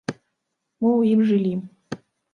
Мы 0.79 0.89
ў 0.93 1.13
ім 1.17 1.23
жылі. 1.31 1.53